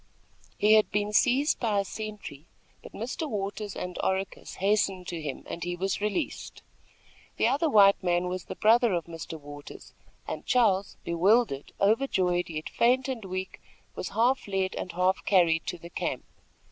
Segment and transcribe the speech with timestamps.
[0.57, 2.47] He had been seized by a sentry;
[2.81, 3.29] but Mr.
[3.29, 6.63] Waters and Oracus hastened to him, and he was released.
[7.37, 9.39] The other white man was the brother of Mr.
[9.39, 9.93] Waters,
[10.27, 13.61] and Charles, bewildered, overjoyed, yet faint and weak,
[13.93, 16.25] was half led and half carried to the camp.